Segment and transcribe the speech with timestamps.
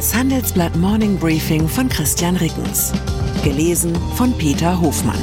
[0.00, 2.90] Das Handelsblatt Morning Briefing von Christian Rickens.
[3.44, 5.20] Gelesen von Peter Hofmann.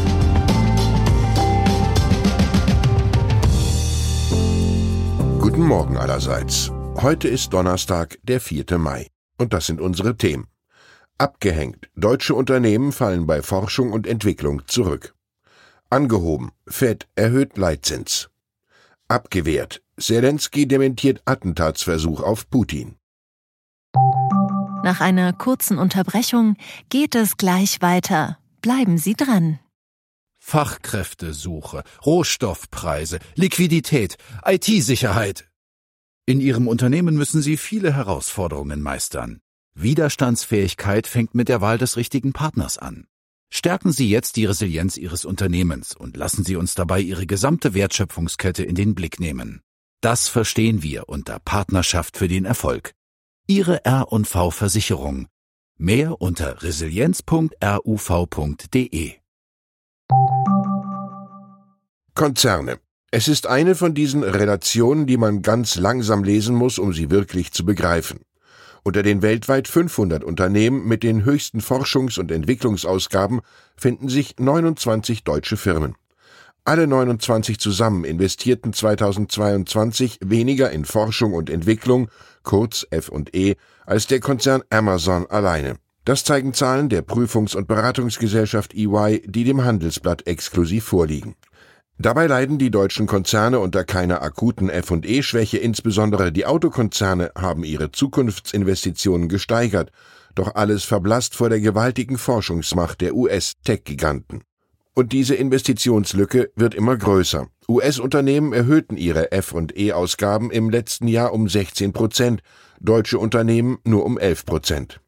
[5.40, 6.72] Guten Morgen allerseits.
[7.02, 8.78] Heute ist Donnerstag, der 4.
[8.78, 9.08] Mai.
[9.40, 10.46] Und das sind unsere Themen.
[11.18, 11.90] Abgehängt.
[11.96, 15.16] Deutsche Unternehmen fallen bei Forschung und Entwicklung zurück.
[15.90, 16.52] Angehoben.
[16.68, 18.30] Fed erhöht Leitzins.
[19.08, 19.82] Abgewehrt.
[20.00, 22.98] Zelensky dementiert Attentatsversuch auf Putin.
[24.88, 26.56] Nach einer kurzen Unterbrechung
[26.88, 28.38] geht es gleich weiter.
[28.62, 29.60] Bleiben Sie dran.
[30.40, 35.50] Fachkräftesuche, Rohstoffpreise, Liquidität, IT-Sicherheit.
[36.26, 39.42] In Ihrem Unternehmen müssen Sie viele Herausforderungen meistern.
[39.76, 43.08] Widerstandsfähigkeit fängt mit der Wahl des richtigen Partners an.
[43.50, 48.64] Stärken Sie jetzt die Resilienz Ihres Unternehmens und lassen Sie uns dabei Ihre gesamte Wertschöpfungskette
[48.64, 49.60] in den Blick nehmen.
[50.00, 52.94] Das verstehen wir unter Partnerschaft für den Erfolg.
[53.50, 55.28] Ihre R&V Versicherung.
[55.78, 59.14] Mehr unter resilienz.ruv.de.
[62.14, 62.80] Konzerne.
[63.10, 67.54] Es ist eine von diesen Relationen, die man ganz langsam lesen muss, um sie wirklich
[67.54, 68.20] zu begreifen.
[68.84, 73.40] Unter den weltweit 500 Unternehmen mit den höchsten Forschungs- und Entwicklungsausgaben
[73.78, 75.96] finden sich 29 deutsche Firmen.
[76.68, 82.10] Alle 29 zusammen investierten 2022 weniger in Forschung und Entwicklung,
[82.44, 85.78] kurz F&E, als der Konzern Amazon alleine.
[86.04, 91.36] Das zeigen Zahlen der Prüfungs- und Beratungsgesellschaft EY, die dem Handelsblatt exklusiv vorliegen.
[92.00, 99.30] Dabei leiden die deutschen Konzerne unter keiner akuten F&E-Schwäche, insbesondere die Autokonzerne haben ihre Zukunftsinvestitionen
[99.30, 99.94] gesteigert,
[100.36, 104.44] doch alles verblasst vor der gewaltigen Forschungsmacht der US-Tech-Giganten.
[104.98, 107.46] Und diese Investitionslücke wird immer größer.
[107.70, 112.42] US-Unternehmen erhöhten ihre F&E-Ausgaben im letzten Jahr um 16 Prozent,
[112.80, 115.00] deutsche Unternehmen nur um 11 Prozent.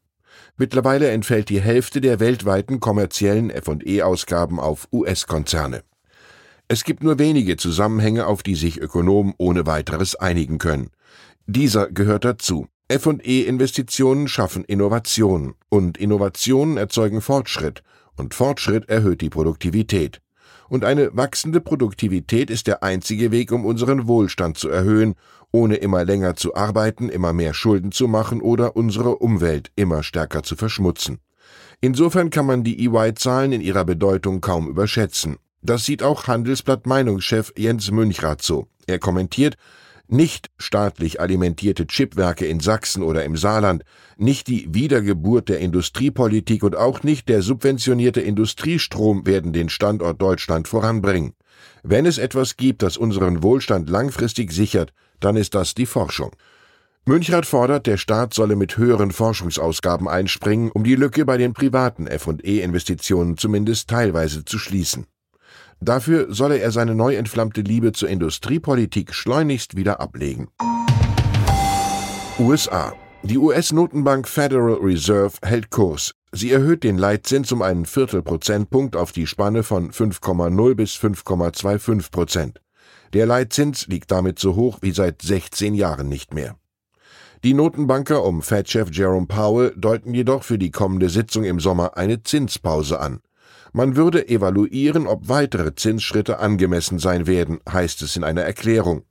[0.56, 5.82] Mittlerweile entfällt die Hälfte der weltweiten kommerziellen F&E-Ausgaben auf US-Konzerne.
[6.68, 10.90] Es gibt nur wenige Zusammenhänge, auf die sich Ökonomen ohne weiteres einigen können.
[11.46, 12.68] Dieser gehört dazu.
[12.86, 17.82] F&E-Investitionen schaffen Innovationen und Innovationen erzeugen Fortschritt
[18.20, 20.20] und Fortschritt erhöht die Produktivität.
[20.68, 25.16] Und eine wachsende Produktivität ist der einzige Weg, um unseren Wohlstand zu erhöhen,
[25.50, 30.44] ohne immer länger zu arbeiten, immer mehr Schulden zu machen oder unsere Umwelt immer stärker
[30.44, 31.18] zu verschmutzen.
[31.80, 35.38] Insofern kann man die EY-Zahlen in ihrer Bedeutung kaum überschätzen.
[35.62, 38.68] Das sieht auch Handelsblatt Meinungschef Jens Münchrath so.
[38.86, 39.56] Er kommentiert,
[40.12, 43.84] nicht staatlich alimentierte Chipwerke in Sachsen oder im Saarland,
[44.16, 50.68] nicht die Wiedergeburt der Industriepolitik und auch nicht der subventionierte Industriestrom werden den Standort Deutschland
[50.68, 51.34] voranbringen.
[51.82, 56.30] Wenn es etwas gibt, das unseren Wohlstand langfristig sichert, dann ist das die Forschung.
[57.06, 62.06] Münchrath fordert, der Staat solle mit höheren Forschungsausgaben einspringen, um die Lücke bei den privaten
[62.06, 65.06] F&E-Investitionen zumindest teilweise zu schließen.
[65.82, 70.48] Dafür solle er seine neu entflammte Liebe zur Industriepolitik schleunigst wieder ablegen.
[72.38, 72.92] USA.
[73.22, 76.12] Die US-Notenbank Federal Reserve hält Kurs.
[76.32, 82.60] Sie erhöht den Leitzins um einen Viertelprozentpunkt auf die Spanne von 5,0 bis 5,25 Prozent.
[83.12, 86.56] Der Leitzins liegt damit so hoch wie seit 16 Jahren nicht mehr.
[87.42, 92.22] Die Notenbanker um Fed-Chef Jerome Powell deuten jedoch für die kommende Sitzung im Sommer eine
[92.22, 93.20] Zinspause an.
[93.72, 99.04] Man würde evaluieren, ob weitere Zinsschritte angemessen sein werden, heißt es in einer Erklärung.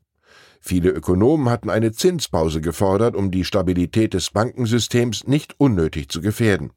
[0.59, 6.74] Viele Ökonomen hatten eine Zinspause gefordert, um die Stabilität des Bankensystems nicht unnötig zu gefährden.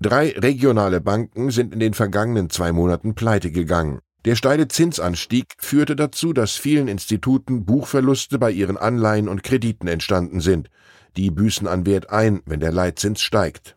[0.00, 4.00] Drei regionale Banken sind in den vergangenen zwei Monaten pleite gegangen.
[4.24, 10.40] Der steile Zinsanstieg führte dazu, dass vielen Instituten Buchverluste bei ihren Anleihen und Krediten entstanden
[10.40, 10.68] sind.
[11.16, 13.75] Die büßen an Wert ein, wenn der Leitzins steigt.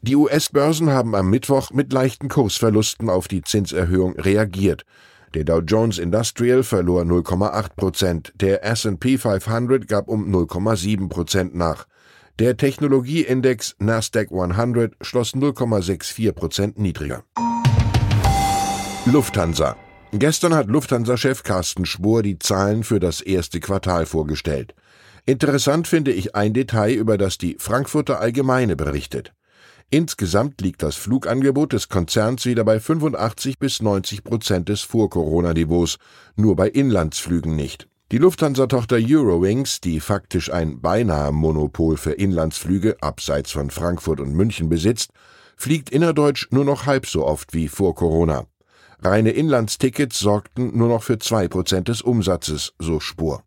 [0.00, 4.84] Die US-Börsen haben am Mittwoch mit leichten Kursverlusten auf die Zinserhöhung reagiert.
[5.34, 11.86] Der Dow Jones Industrial verlor 0,8 Prozent, der S&P 500 gab um 0,7 Prozent nach.
[12.38, 17.24] Der Technologieindex Nasdaq 100 schloss 0,64 Prozent niedriger.
[19.04, 19.76] Lufthansa.
[20.12, 24.74] Gestern hat Lufthansa-Chef Carsten Spohr die Zahlen für das erste Quartal vorgestellt.
[25.26, 29.34] Interessant finde ich ein Detail, über das die Frankfurter Allgemeine berichtet.
[29.90, 35.96] Insgesamt liegt das Flugangebot des Konzerns wieder bei 85 bis 90 Prozent des Vor-Corona-Niveaus,
[36.36, 37.88] nur bei Inlandsflügen nicht.
[38.12, 44.68] Die Lufthansa-Tochter Eurowings, die faktisch ein beinahe Monopol für Inlandsflüge abseits von Frankfurt und München
[44.68, 45.10] besitzt,
[45.56, 48.44] fliegt innerdeutsch nur noch halb so oft wie vor Corona.
[49.00, 53.42] Reine Inlandstickets sorgten nur noch für zwei Prozent des Umsatzes, so Spur.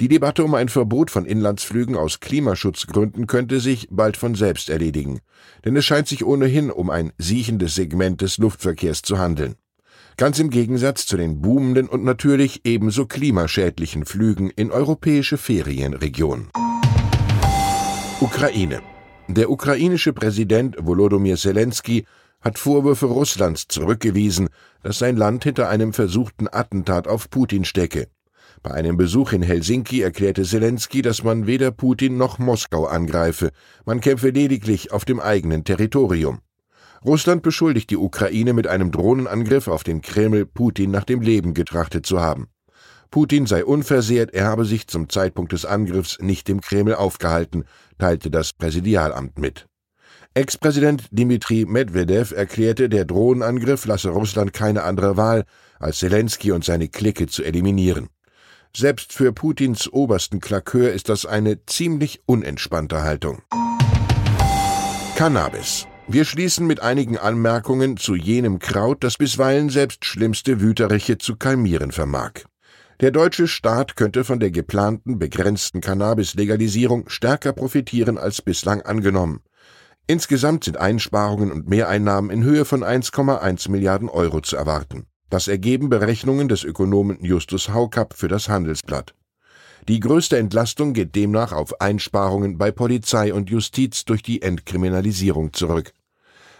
[0.00, 5.20] Die Debatte um ein Verbot von Inlandsflügen aus Klimaschutzgründen könnte sich bald von selbst erledigen,
[5.66, 9.56] denn es scheint sich ohnehin um ein siechendes Segment des Luftverkehrs zu handeln.
[10.16, 16.48] Ganz im Gegensatz zu den boomenden und natürlich ebenso klimaschädlichen Flügen in europäische Ferienregionen.
[18.20, 18.80] Ukraine.
[19.28, 22.06] Der ukrainische Präsident Volodymyr Zelensky
[22.40, 24.48] hat Vorwürfe Russlands zurückgewiesen,
[24.82, 28.08] dass sein Land hinter einem versuchten Attentat auf Putin stecke.
[28.62, 33.50] Bei einem Besuch in Helsinki erklärte Zelensky, dass man weder Putin noch Moskau angreife,
[33.84, 36.40] man kämpfe lediglich auf dem eigenen Territorium.
[37.04, 42.04] Russland beschuldigt die Ukraine mit einem Drohnenangriff auf den Kreml Putin nach dem Leben getrachtet
[42.04, 42.48] zu haben.
[43.10, 47.64] Putin sei unversehrt, er habe sich zum Zeitpunkt des Angriffs nicht im Kreml aufgehalten,
[47.98, 49.66] teilte das Präsidialamt mit.
[50.34, 55.44] Ex-Präsident Dmitri Medvedev erklärte, der Drohnenangriff lasse Russland keine andere Wahl,
[55.80, 58.10] als Zelensky und seine Clique zu eliminieren.
[58.76, 63.42] Selbst für Putins obersten Klakeur ist das eine ziemlich unentspannte Haltung.
[65.16, 65.86] Cannabis.
[66.06, 71.92] Wir schließen mit einigen Anmerkungen zu jenem Kraut, das bisweilen selbst schlimmste Wüteriche zu kalmieren
[71.92, 72.44] vermag.
[73.00, 79.40] Der deutsche Staat könnte von der geplanten begrenzten Cannabis-Legalisierung stärker profitieren als bislang angenommen.
[80.06, 85.06] Insgesamt sind Einsparungen und Mehreinnahmen in Höhe von 1,1 Milliarden Euro zu erwarten.
[85.30, 89.14] Das ergeben Berechnungen des Ökonomen Justus Haukapp für das Handelsblatt.
[89.88, 95.92] Die größte Entlastung geht demnach auf Einsparungen bei Polizei und Justiz durch die Entkriminalisierung zurück.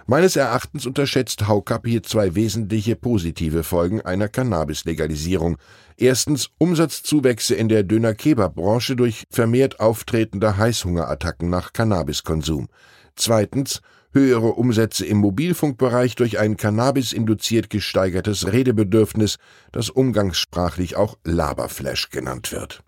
[0.07, 5.57] Meines Erachtens unterschätzt Haukapp hier zwei wesentliche positive Folgen einer Cannabis-Legalisierung.
[5.97, 12.69] Erstens Umsatzzuwächse in der Döner-Kebab-Branche durch vermehrt auftretende Heißhungerattacken nach Cannabiskonsum.
[13.17, 13.81] Zweitens
[14.13, 19.37] höhere Umsätze im Mobilfunkbereich durch ein Cannabis-induziert gesteigertes Redebedürfnis,
[19.73, 22.83] das umgangssprachlich auch Laberflash genannt wird.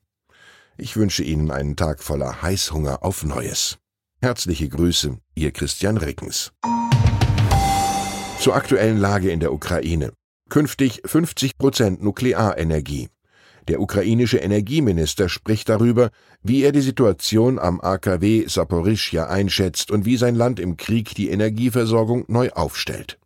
[0.76, 3.78] Ich wünsche Ihnen einen Tag voller Heißhunger auf Neues.
[4.20, 6.52] Herzliche Grüße, Ihr Christian Rickens.
[8.40, 10.12] Zur aktuellen Lage in der Ukraine.
[10.48, 13.08] Künftig 50 Prozent Nuklearenergie.
[13.68, 16.10] Der ukrainische Energieminister spricht darüber,
[16.42, 21.30] wie er die Situation am AKW Saporischja einschätzt und wie sein Land im Krieg die
[21.30, 23.18] Energieversorgung neu aufstellt.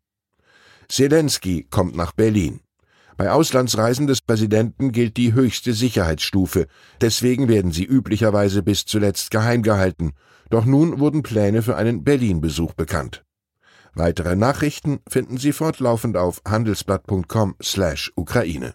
[0.89, 2.61] Zelensky kommt nach Berlin.
[3.17, 6.67] Bei Auslandsreisen des Präsidenten gilt die höchste Sicherheitsstufe,
[7.01, 10.13] deswegen werden sie üblicherweise bis zuletzt geheim gehalten,
[10.51, 13.25] doch nun wurden Pläne für einen Berlin-Besuch bekannt.
[13.95, 18.75] Weitere Nachrichten finden Sie fortlaufend auf handelsblatt.com/Ukraine.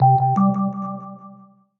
[0.00, 0.39] you